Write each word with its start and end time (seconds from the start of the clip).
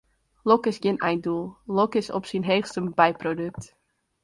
Lok 0.49 0.63
is 0.71 0.77
gjin 0.83 0.97
eindoel, 1.09 1.43
lok 1.77 1.93
is 2.03 2.11
op 2.21 2.25
syn 2.31 2.47
heechst 2.49 2.77
in 2.81 2.91
byprodukt. 2.99 3.63